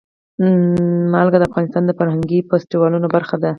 [1.13, 3.49] نمک د افغانستان د فرهنګي فستیوالونو برخه ده.